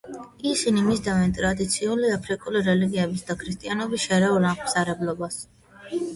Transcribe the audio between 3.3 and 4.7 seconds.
ქრისტიანობის შერეულ